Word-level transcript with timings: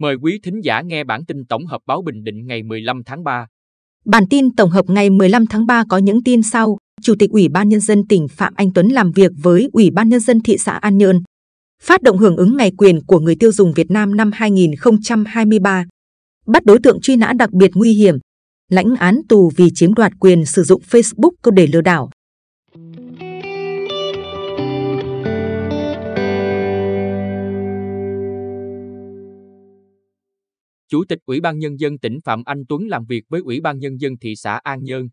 Mời 0.00 0.16
quý 0.22 0.40
thính 0.42 0.60
giả 0.64 0.82
nghe 0.82 1.04
bản 1.04 1.24
tin 1.24 1.44
tổng 1.48 1.66
hợp 1.66 1.80
báo 1.86 2.02
Bình 2.02 2.24
Định 2.24 2.46
ngày 2.46 2.62
15 2.62 3.02
tháng 3.06 3.24
3. 3.24 3.46
Bản 4.04 4.24
tin 4.30 4.54
tổng 4.56 4.70
hợp 4.70 4.84
ngày 4.88 5.10
15 5.10 5.46
tháng 5.46 5.66
3 5.66 5.84
có 5.88 5.98
những 5.98 6.22
tin 6.24 6.42
sau. 6.42 6.78
Chủ 7.02 7.14
tịch 7.18 7.30
Ủy 7.30 7.48
ban 7.48 7.68
Nhân 7.68 7.80
dân 7.80 8.06
tỉnh 8.08 8.28
Phạm 8.28 8.54
Anh 8.56 8.72
Tuấn 8.74 8.88
làm 8.88 9.12
việc 9.12 9.32
với 9.42 9.68
Ủy 9.72 9.90
ban 9.90 10.08
Nhân 10.08 10.20
dân 10.20 10.40
thị 10.40 10.58
xã 10.58 10.72
An 10.72 10.98
Nhơn. 10.98 11.22
Phát 11.82 12.02
động 12.02 12.18
hưởng 12.18 12.36
ứng 12.36 12.56
ngày 12.56 12.72
quyền 12.78 13.00
của 13.06 13.20
người 13.20 13.36
tiêu 13.36 13.52
dùng 13.52 13.72
Việt 13.72 13.90
Nam 13.90 14.16
năm 14.16 14.30
2023. 14.34 15.84
Bắt 16.46 16.64
đối 16.64 16.78
tượng 16.82 17.00
truy 17.00 17.16
nã 17.16 17.32
đặc 17.38 17.52
biệt 17.52 17.70
nguy 17.74 17.92
hiểm. 17.92 18.18
Lãnh 18.70 18.96
án 18.96 19.20
tù 19.28 19.50
vì 19.56 19.70
chiếm 19.74 19.94
đoạt 19.94 20.12
quyền 20.20 20.46
sử 20.46 20.62
dụng 20.62 20.82
Facebook 20.90 21.50
để 21.52 21.66
lừa 21.66 21.80
đảo. 21.80 22.10
Chủ 30.88 31.04
tịch 31.04 31.18
Ủy 31.26 31.40
ban 31.40 31.58
Nhân 31.58 31.80
dân 31.80 31.98
tỉnh 31.98 32.18
Phạm 32.24 32.42
Anh 32.44 32.64
Tuấn 32.68 32.86
làm 32.88 33.04
việc 33.04 33.24
với 33.28 33.40
Ủy 33.44 33.60
ban 33.60 33.78
Nhân 33.78 34.00
dân 34.00 34.16
thị 34.18 34.36
xã 34.36 34.54
An 34.56 34.82
Nhơn. 34.82 35.08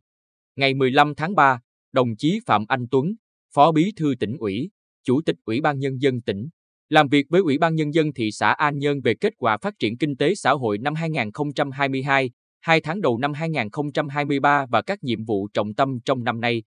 Ngày 0.56 0.74
15 0.74 1.16
tháng 1.16 1.36
3, 1.36 1.60
đồng 1.92 2.16
chí 2.16 2.40
Phạm 2.46 2.66
Anh 2.68 2.86
Tuấn, 2.92 3.14
Phó 3.54 3.72
Bí 3.72 3.92
thư 3.96 4.16
tỉnh 4.20 4.38
ủy, 4.38 4.70
Chủ 5.04 5.22
tịch 5.22 5.36
Ủy 5.46 5.62
ban 5.62 5.80
Nhân 5.80 6.02
dân 6.02 6.22
tỉnh, 6.22 6.50
làm 6.90 7.08
việc 7.08 7.26
với 7.30 7.42
Ủy 7.42 7.58
ban 7.58 7.76
Nhân 7.76 7.94
dân 7.94 8.14
thị 8.14 8.32
xã 8.32 8.52
An 8.52 8.78
Nhơn 8.78 9.02
về 9.02 9.14
kết 9.16 9.34
quả 9.38 9.58
phát 9.58 9.74
triển 9.80 9.98
kinh 9.98 10.16
tế 10.16 10.36
xã 10.36 10.52
hội 10.52 10.78
năm 10.78 10.96
2022, 10.96 12.32
hai 12.62 12.82
tháng 12.82 13.02
đầu 13.02 13.18
năm 13.18 13.34
2023 13.34 14.66
và 14.70 14.82
các 14.82 15.04
nhiệm 15.04 15.26
vụ 15.26 15.48
trọng 15.48 15.74
tâm 15.74 16.00
trong 16.06 16.24
năm 16.24 16.42
nay. 16.42 16.64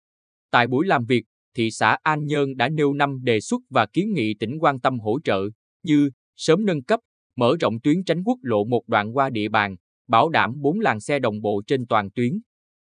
Tại 0.51 0.67
buổi 0.67 0.87
làm 0.87 1.05
việc, 1.05 1.25
thị 1.57 1.71
xã 1.71 1.97
An 2.03 2.27
Nhơn 2.27 2.57
đã 2.57 2.69
nêu 2.69 2.93
năm 2.93 3.19
đề 3.23 3.41
xuất 3.41 3.63
và 3.71 3.87
kiến 3.87 4.13
nghị 4.13 4.35
tỉnh 4.35 4.59
quan 4.61 4.81
tâm 4.81 4.99
hỗ 5.01 5.19
trợ 5.25 5.43
như 5.83 6.11
sớm 6.37 6.67
nâng 6.67 6.83
cấp, 6.83 7.01
mở 7.37 7.57
rộng 7.61 7.81
tuyến 7.81 8.05
tránh 8.05 8.23
quốc 8.25 8.39
lộ 8.43 8.65
một 8.65 8.83
đoạn 8.89 9.17
qua 9.17 9.31
địa 9.31 9.49
bàn, 9.49 9.77
bảo 10.09 10.29
đảm 10.29 10.53
4 10.61 10.81
làn 10.81 11.01
xe 11.01 11.19
đồng 11.19 11.41
bộ 11.41 11.63
trên 11.67 11.87
toàn 11.87 12.11
tuyến, 12.11 12.33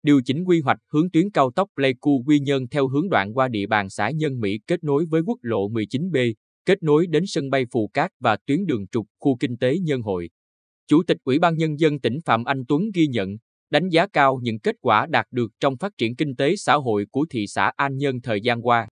điều 0.03 0.21
chỉnh 0.25 0.45
quy 0.45 0.61
hoạch 0.61 0.79
hướng 0.93 1.11
tuyến 1.11 1.31
cao 1.31 1.51
tốc 1.51 1.69
Pleiku 1.77 2.23
Quy 2.27 2.41
Nhơn 2.41 2.69
theo 2.69 2.89
hướng 2.89 3.09
đoạn 3.09 3.35
qua 3.35 3.49
địa 3.49 3.67
bàn 3.67 3.91
xã 3.91 4.11
Nhân 4.11 4.41
Mỹ 4.41 4.59
kết 4.67 4.85
nối 4.85 5.05
với 5.11 5.23
quốc 5.27 5.39
lộ 5.43 5.69
19B, 5.69 6.35
kết 6.65 6.83
nối 6.83 7.07
đến 7.07 7.25
sân 7.27 7.51
bay 7.51 7.65
Phù 7.73 7.91
Cát 7.95 8.11
và 8.21 8.37
tuyến 8.47 8.67
đường 8.67 8.87
trục 8.87 9.07
khu 9.19 9.37
kinh 9.37 9.57
tế 9.57 9.79
Nhân 9.79 10.03
Hội. 10.03 10.31
Chủ 10.87 11.03
tịch 11.07 11.19
Ủy 11.25 11.39
ban 11.39 11.57
Nhân 11.57 11.81
dân 11.81 12.01
tỉnh 12.01 12.19
Phạm 12.25 12.45
Anh 12.45 12.65
Tuấn 12.69 12.83
ghi 12.95 13.07
nhận, 13.07 13.37
đánh 13.71 13.89
giá 13.89 14.07
cao 14.07 14.41
những 14.43 14.61
kết 14.61 14.77
quả 14.81 15.07
đạt 15.07 15.27
được 15.31 15.53
trong 15.61 15.77
phát 15.77 15.93
triển 15.99 16.17
kinh 16.17 16.37
tế 16.37 16.57
xã 16.57 16.75
hội 16.75 17.07
của 17.11 17.27
thị 17.31 17.47
xã 17.47 17.73
An 17.77 17.97
Nhơn 17.97 18.21
thời 18.21 18.41
gian 18.41 18.67
qua. 18.67 18.89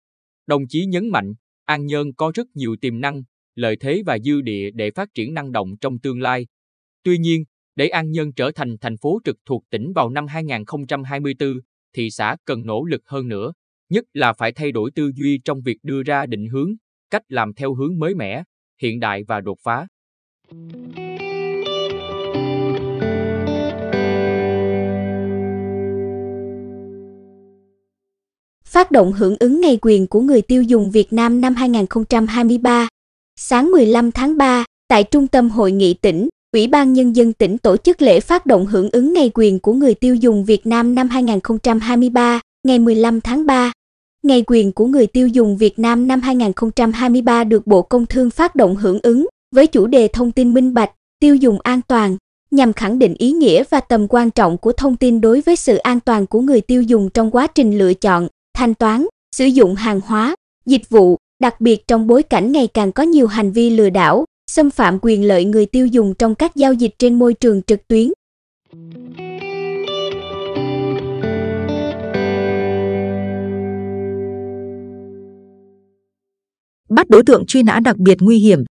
Đồng 0.47 0.67
chí 0.69 0.85
nhấn 0.85 1.09
mạnh, 1.09 1.33
An 1.65 1.85
Nhơn 1.85 2.13
có 2.13 2.31
rất 2.35 2.47
nhiều 2.53 2.75
tiềm 2.81 2.99
năng, 2.99 3.23
lợi 3.55 3.75
thế 3.79 4.03
và 4.05 4.17
dư 4.19 4.41
địa 4.41 4.71
để 4.71 4.91
phát 4.91 5.09
triển 5.13 5.33
năng 5.33 5.51
động 5.51 5.75
trong 5.81 5.99
tương 5.99 6.21
lai. 6.21 6.47
Tuy 7.03 7.17
nhiên, 7.17 7.43
để 7.75 7.87
An 7.87 8.11
Nhơn 8.11 8.33
trở 8.33 8.51
thành 8.55 8.77
thành 8.81 8.97
phố 8.97 9.19
trực 9.25 9.37
thuộc 9.45 9.63
tỉnh 9.69 9.93
vào 9.93 10.09
năm 10.09 10.27
2024, 10.27 11.59
thị 11.95 12.09
xã 12.09 12.35
cần 12.45 12.65
nỗ 12.65 12.85
lực 12.85 13.01
hơn 13.05 13.27
nữa, 13.27 13.53
nhất 13.89 14.05
là 14.13 14.33
phải 14.33 14.51
thay 14.51 14.71
đổi 14.71 14.91
tư 14.95 15.11
duy 15.15 15.39
trong 15.45 15.61
việc 15.61 15.77
đưa 15.83 16.03
ra 16.03 16.25
định 16.25 16.47
hướng, 16.47 16.73
cách 17.09 17.23
làm 17.29 17.53
theo 17.53 17.73
hướng 17.73 17.99
mới 17.99 18.15
mẻ, 18.15 18.43
hiện 18.81 18.99
đại 18.99 19.23
và 19.23 19.41
đột 19.41 19.57
phá. 19.63 19.87
Phát 28.65 28.91
động 28.91 29.11
hưởng 29.11 29.35
ứng 29.39 29.61
Ngày 29.61 29.77
quyền 29.81 30.07
của 30.07 30.21
người 30.21 30.41
tiêu 30.41 30.63
dùng 30.63 30.91
Việt 30.91 31.13
Nam 31.13 31.41
năm 31.41 31.55
2023 31.55 32.87
Sáng 33.39 33.71
15 33.71 34.11
tháng 34.11 34.37
3, 34.37 34.65
tại 34.87 35.03
Trung 35.03 35.27
tâm 35.27 35.49
Hội 35.49 35.71
nghị 35.71 35.93
tỉnh, 35.93 36.29
Ủy 36.51 36.67
ban 36.67 36.93
Nhân 36.93 37.15
dân 37.15 37.33
tỉnh 37.33 37.57
tổ 37.57 37.77
chức 37.77 38.01
lễ 38.01 38.19
phát 38.19 38.45
động 38.45 38.65
hưởng 38.65 38.89
ứng 38.91 39.13
Ngày 39.13 39.31
quyền 39.33 39.59
của 39.59 39.73
người 39.73 39.93
tiêu 39.93 40.15
dùng 40.15 40.45
Việt 40.45 40.65
Nam 40.65 40.95
năm 40.95 41.09
2023, 41.09 42.39
ngày 42.67 42.79
15 42.79 43.21
tháng 43.21 43.45
3. 43.45 43.71
Ngày 44.23 44.43
quyền 44.47 44.71
của 44.71 44.85
người 44.85 45.07
tiêu 45.07 45.27
dùng 45.27 45.57
Việt 45.57 45.79
Nam 45.79 46.07
năm 46.07 46.21
2023 46.21 47.43
được 47.43 47.67
Bộ 47.67 47.81
Công 47.81 48.05
Thương 48.05 48.29
phát 48.29 48.55
động 48.55 48.75
hưởng 48.75 48.99
ứng 49.03 49.27
với 49.55 49.67
chủ 49.67 49.87
đề 49.87 50.07
thông 50.07 50.31
tin 50.31 50.53
minh 50.53 50.73
bạch, 50.73 50.91
tiêu 51.19 51.35
dùng 51.35 51.57
an 51.63 51.81
toàn, 51.87 52.17
nhằm 52.51 52.73
khẳng 52.73 52.99
định 52.99 53.13
ý 53.17 53.31
nghĩa 53.31 53.63
và 53.69 53.79
tầm 53.79 54.07
quan 54.09 54.31
trọng 54.31 54.57
của 54.57 54.71
thông 54.71 54.95
tin 54.95 55.21
đối 55.21 55.41
với 55.41 55.55
sự 55.55 55.77
an 55.77 55.99
toàn 55.99 56.27
của 56.27 56.41
người 56.41 56.61
tiêu 56.61 56.81
dùng 56.81 57.09
trong 57.09 57.31
quá 57.31 57.47
trình 57.47 57.77
lựa 57.77 57.93
chọn, 57.93 58.27
thanh 58.53 58.73
toán, 58.73 59.05
sử 59.35 59.45
dụng 59.45 59.75
hàng 59.75 60.01
hóa, 60.05 60.35
dịch 60.65 60.89
vụ, 60.89 61.17
đặc 61.43 61.61
biệt 61.61 61.87
trong 61.87 62.07
bối 62.07 62.23
cảnh 62.23 62.51
ngày 62.51 62.67
càng 62.67 62.91
có 62.91 63.03
nhiều 63.03 63.27
hành 63.27 63.51
vi 63.51 63.69
lừa 63.69 63.89
đảo, 63.89 64.25
xâm 64.51 64.69
phạm 64.69 64.99
quyền 65.01 65.27
lợi 65.27 65.45
người 65.45 65.65
tiêu 65.65 65.87
dùng 65.87 66.13
trong 66.19 66.35
các 66.35 66.55
giao 66.55 66.73
dịch 66.73 66.91
trên 66.99 67.19
môi 67.19 67.33
trường 67.33 67.61
trực 67.61 67.87
tuyến. 67.87 68.09
Bắt 76.89 77.09
đối 77.09 77.23
tượng 77.25 77.45
truy 77.45 77.63
nã 77.63 77.79
đặc 77.79 77.97
biệt 77.97 78.17
nguy 78.21 78.39
hiểm. 78.39 78.63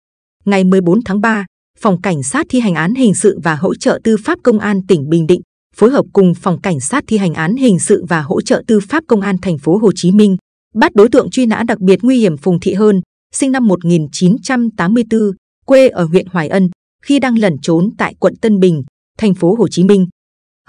Ngày 0.44 0.64
14 0.64 1.04
tháng 1.04 1.20
3, 1.20 1.46
Phòng 1.78 2.02
Cảnh 2.02 2.22
sát 2.22 2.46
thi 2.48 2.60
hành 2.60 2.74
án 2.74 2.94
hình 2.94 3.14
sự 3.14 3.38
và 3.42 3.54
hỗ 3.54 3.74
trợ 3.74 4.00
tư 4.04 4.16
pháp 4.24 4.38
Công 4.42 4.58
an 4.58 4.86
tỉnh 4.88 5.08
Bình 5.08 5.26
Định 5.26 5.40
phối 5.76 5.90
hợp 5.90 6.04
cùng 6.12 6.34
Phòng 6.34 6.60
Cảnh 6.60 6.80
sát 6.80 7.04
thi 7.06 7.16
hành 7.16 7.34
án 7.34 7.56
hình 7.56 7.78
sự 7.78 8.04
và 8.08 8.22
hỗ 8.22 8.40
trợ 8.40 8.62
tư 8.66 8.80
pháp 8.88 9.04
Công 9.08 9.20
an 9.20 9.36
thành 9.42 9.58
phố 9.58 9.78
Hồ 9.78 9.90
Chí 9.94 10.12
Minh 10.12 10.36
bắt 10.74 10.94
đối 10.94 11.08
tượng 11.08 11.30
truy 11.30 11.46
nã 11.46 11.62
đặc 11.66 11.80
biệt 11.80 11.98
nguy 12.02 12.18
hiểm 12.18 12.36
Phùng 12.36 12.60
Thị 12.60 12.74
Hơn, 12.74 13.00
sinh 13.34 13.52
năm 13.52 13.68
1984, 13.68 15.20
quê 15.66 15.88
ở 15.88 16.04
huyện 16.04 16.26
Hoài 16.26 16.48
Ân, 16.48 16.70
khi 17.04 17.18
đang 17.18 17.38
lẩn 17.38 17.56
trốn 17.62 17.90
tại 17.98 18.14
quận 18.18 18.36
Tân 18.36 18.60
Bình, 18.60 18.82
thành 19.18 19.34
phố 19.34 19.54
Hồ 19.54 19.68
Chí 19.68 19.84
Minh. 19.84 20.06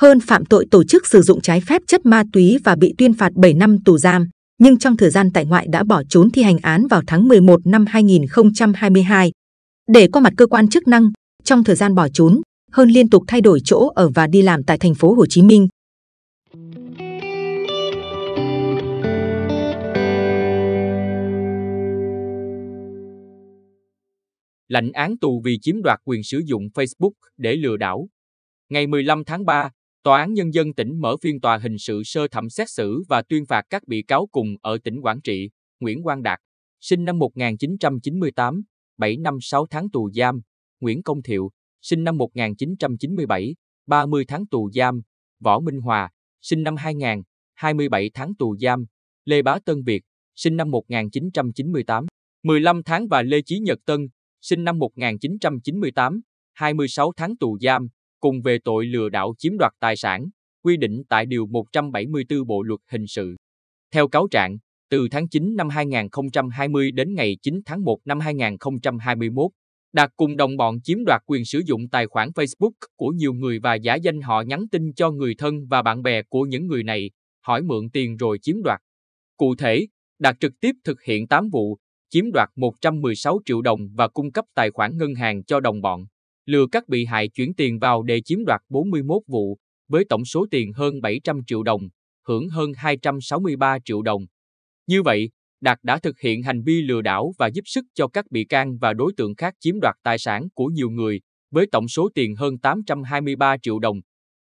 Hơn 0.01 0.19
phạm 0.19 0.45
tội 0.45 0.65
tổ 0.71 0.83
chức 0.83 1.07
sử 1.07 1.21
dụng 1.21 1.41
trái 1.41 1.61
phép 1.61 1.81
chất 1.87 2.05
ma 2.05 2.23
túy 2.33 2.57
và 2.63 2.75
bị 2.75 2.93
tuyên 2.97 3.13
phạt 3.13 3.33
7 3.35 3.53
năm 3.53 3.77
tù 3.85 3.97
giam, 3.97 4.29
nhưng 4.59 4.77
trong 4.77 4.97
thời 4.97 5.09
gian 5.09 5.31
tại 5.33 5.45
ngoại 5.45 5.67
đã 5.69 5.83
bỏ 5.83 6.03
trốn 6.09 6.31
thi 6.31 6.43
hành 6.43 6.57
án 6.61 6.87
vào 6.87 7.01
tháng 7.07 7.27
11 7.27 7.67
năm 7.67 7.85
2022. 7.85 9.31
Để 9.91 10.07
qua 10.07 10.21
mặt 10.21 10.33
cơ 10.37 10.47
quan 10.47 10.67
chức 10.67 10.87
năng, 10.87 11.11
trong 11.43 11.63
thời 11.63 11.75
gian 11.75 11.95
bỏ 11.95 12.07
trốn, 12.13 12.41
Hơn 12.71 12.89
liên 12.89 13.09
tục 13.09 13.23
thay 13.27 13.41
đổi 13.41 13.59
chỗ 13.63 13.87
ở 13.95 14.09
và 14.09 14.27
đi 14.27 14.41
làm 14.41 14.63
tại 14.63 14.77
thành 14.77 14.95
phố 14.95 15.13
Hồ 15.13 15.25
Chí 15.25 15.41
Minh. 15.41 15.67
Lệnh 24.73 24.91
án 24.91 25.17
tù 25.17 25.41
vì 25.45 25.57
chiếm 25.61 25.81
đoạt 25.83 25.99
quyền 26.05 26.23
sử 26.23 26.41
dụng 26.45 26.63
Facebook 26.73 27.11
để 27.37 27.55
lừa 27.55 27.77
đảo. 27.77 28.07
Ngày 28.69 28.87
15 28.87 29.23
tháng 29.25 29.45
3, 29.45 29.71
Tòa 30.03 30.19
án 30.19 30.33
Nhân 30.33 30.53
dân 30.53 30.73
tỉnh 30.73 31.01
mở 31.01 31.15
phiên 31.21 31.39
tòa 31.39 31.57
hình 31.57 31.77
sự 31.77 32.01
sơ 32.05 32.27
thẩm 32.27 32.49
xét 32.49 32.69
xử 32.69 33.03
và 33.09 33.21
tuyên 33.21 33.45
phạt 33.45 33.65
các 33.69 33.87
bị 33.87 34.03
cáo 34.07 34.27
cùng 34.31 34.47
ở 34.61 34.77
tỉnh 34.83 35.01
Quảng 35.01 35.21
Trị, 35.21 35.49
Nguyễn 35.79 36.03
Quang 36.03 36.23
Đạt, 36.23 36.39
sinh 36.81 37.05
năm 37.05 37.19
1998, 37.19 38.61
7 38.97 39.17
năm 39.17 39.37
6 39.41 39.65
tháng 39.69 39.89
tù 39.89 40.09
giam, 40.11 40.41
Nguyễn 40.79 41.03
Công 41.03 41.21
Thiệu, 41.21 41.49
sinh 41.81 42.03
năm 42.03 42.17
1997, 42.17 43.55
30 43.87 44.25
tháng 44.27 44.47
tù 44.47 44.69
giam, 44.73 45.01
Võ 45.39 45.59
Minh 45.59 45.79
Hòa, 45.81 46.09
sinh 46.41 46.63
năm 46.63 46.75
2000, 46.75 47.21
27 47.53 48.09
tháng 48.13 48.35
tù 48.35 48.55
giam, 48.57 48.85
Lê 49.25 49.41
Bá 49.41 49.57
Tân 49.65 49.83
Việt, 49.83 50.03
sinh 50.35 50.57
năm 50.57 50.71
1998, 50.71 52.05
15 52.43 52.83
tháng 52.83 53.07
và 53.07 53.21
Lê 53.21 53.41
Chí 53.45 53.59
Nhật 53.59 53.79
Tân, 53.85 54.07
sinh 54.43 54.63
năm 54.63 54.79
1998, 54.79 56.21
26 56.53 57.11
tháng 57.17 57.37
tù 57.37 57.57
giam, 57.61 57.87
cùng 58.19 58.41
về 58.41 58.57
tội 58.63 58.85
lừa 58.85 59.09
đảo 59.09 59.33
chiếm 59.37 59.57
đoạt 59.59 59.71
tài 59.79 59.95
sản, 59.95 60.25
quy 60.63 60.77
định 60.77 61.03
tại 61.09 61.25
Điều 61.25 61.45
174 61.45 62.47
Bộ 62.47 62.63
Luật 62.63 62.79
Hình 62.91 63.07
sự. 63.07 63.35
Theo 63.91 64.07
cáo 64.07 64.27
trạng, 64.31 64.57
từ 64.89 65.07
tháng 65.11 65.29
9 65.29 65.55
năm 65.55 65.69
2020 65.69 66.91
đến 66.91 67.13
ngày 67.13 67.37
9 67.41 67.61
tháng 67.65 67.83
1 67.83 67.97
năm 68.05 68.19
2021, 68.19 69.51
Đạt 69.93 70.09
cùng 70.17 70.37
đồng 70.37 70.57
bọn 70.57 70.81
chiếm 70.83 70.97
đoạt 71.05 71.21
quyền 71.25 71.45
sử 71.45 71.61
dụng 71.65 71.89
tài 71.89 72.07
khoản 72.07 72.29
Facebook 72.29 72.71
của 72.95 73.09
nhiều 73.09 73.33
người 73.33 73.59
và 73.59 73.75
giả 73.75 73.95
danh 73.95 74.21
họ 74.21 74.41
nhắn 74.41 74.67
tin 74.71 74.93
cho 74.93 75.11
người 75.11 75.35
thân 75.37 75.67
và 75.67 75.81
bạn 75.81 76.01
bè 76.01 76.23
của 76.23 76.41
những 76.41 76.67
người 76.67 76.83
này, 76.83 77.11
hỏi 77.41 77.61
mượn 77.61 77.89
tiền 77.93 78.17
rồi 78.17 78.37
chiếm 78.41 78.61
đoạt. 78.63 78.79
Cụ 79.37 79.55
thể, 79.55 79.87
Đạt 80.19 80.35
trực 80.39 80.53
tiếp 80.59 80.71
thực 80.83 81.01
hiện 81.01 81.27
8 81.27 81.49
vụ, 81.49 81.77
chiếm 82.13 82.31
đoạt 82.31 82.49
116 82.55 83.39
triệu 83.45 83.61
đồng 83.61 83.79
và 83.95 84.07
cung 84.07 84.31
cấp 84.31 84.45
tài 84.55 84.71
khoản 84.71 84.97
ngân 84.97 85.15
hàng 85.15 85.43
cho 85.43 85.59
đồng 85.59 85.81
bọn, 85.81 86.05
lừa 86.45 86.65
các 86.71 86.87
bị 86.87 87.05
hại 87.05 87.27
chuyển 87.27 87.53
tiền 87.53 87.79
vào 87.79 88.03
để 88.03 88.21
chiếm 88.21 88.45
đoạt 88.45 88.61
41 88.69 89.21
vụ, 89.27 89.57
với 89.87 90.05
tổng 90.09 90.25
số 90.25 90.45
tiền 90.51 90.73
hơn 90.73 91.01
700 91.01 91.41
triệu 91.47 91.63
đồng, 91.63 91.81
hưởng 92.27 92.49
hơn 92.49 92.71
263 92.75 93.77
triệu 93.85 94.01
đồng. 94.01 94.25
Như 94.87 95.03
vậy, 95.03 95.29
Đạt 95.61 95.79
đã 95.83 95.99
thực 95.99 96.19
hiện 96.19 96.43
hành 96.43 96.63
vi 96.63 96.81
lừa 96.81 97.01
đảo 97.01 97.33
và 97.37 97.47
giúp 97.47 97.61
sức 97.65 97.85
cho 97.93 98.07
các 98.07 98.25
bị 98.31 98.45
can 98.45 98.77
và 98.77 98.93
đối 98.93 99.13
tượng 99.17 99.35
khác 99.35 99.53
chiếm 99.59 99.79
đoạt 99.79 99.95
tài 100.03 100.17
sản 100.17 100.47
của 100.53 100.65
nhiều 100.65 100.89
người, 100.89 101.21
với 101.51 101.67
tổng 101.71 101.87
số 101.87 102.09
tiền 102.15 102.35
hơn 102.35 102.57
823 102.57 103.57
triệu 103.61 103.79
đồng. 103.79 103.97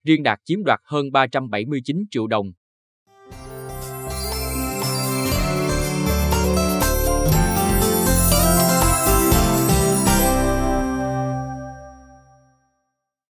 Riêng 0.08 0.24
Đạt 0.24 0.40
chiếm 0.44 0.64
đoạt 0.64 0.80
hơn 0.84 1.12
379 1.12 1.98
triệu 2.12 2.28
đồng. 2.28 2.52